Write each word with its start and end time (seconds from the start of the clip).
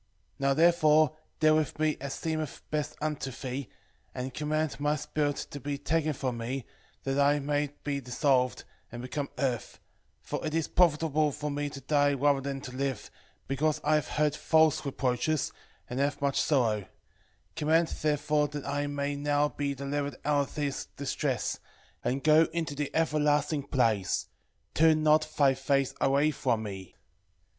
3:6 0.39 0.39
Now 0.39 0.53
therefore 0.55 1.17
deal 1.39 1.55
with 1.57 1.77
me 1.77 1.95
as 2.01 2.15
seemeth 2.15 2.63
best 2.71 2.95
unto 3.01 3.29
thee, 3.29 3.69
and 4.15 4.33
command 4.33 4.79
my 4.79 4.95
spirit 4.95 5.35
to 5.51 5.59
be 5.59 5.77
taken 5.77 6.13
from 6.13 6.39
me, 6.39 6.65
that 7.03 7.19
I 7.19 7.37
may 7.37 7.75
be 7.83 8.01
dissolved, 8.01 8.63
and 8.91 9.03
become 9.03 9.29
earth: 9.37 9.79
for 10.23 10.43
it 10.43 10.55
is 10.55 10.67
profitable 10.67 11.31
for 11.31 11.51
me 11.51 11.69
to 11.69 11.81
die 11.81 12.15
rather 12.15 12.41
than 12.41 12.61
to 12.61 12.71
live, 12.75 13.11
because 13.47 13.79
I 13.83 13.93
have 13.93 14.07
heard 14.07 14.35
false 14.35 14.83
reproaches, 14.87 15.51
and 15.87 15.99
have 15.99 16.19
much 16.19 16.41
sorrow: 16.41 16.85
command 17.55 17.89
therefore 17.89 18.47
that 18.47 18.65
I 18.65 18.87
may 18.87 19.15
now 19.15 19.49
be 19.49 19.75
delivered 19.75 20.15
out 20.25 20.47
of 20.49 20.55
this 20.55 20.85
distress, 20.97 21.59
and 22.03 22.23
go 22.23 22.45
into 22.51 22.73
the 22.73 22.89
everlasting 22.95 23.67
place: 23.67 24.29
turn 24.73 25.03
not 25.03 25.31
thy 25.37 25.53
face 25.53 25.93
away 26.01 26.31
from 26.31 26.63
me. 26.63 26.95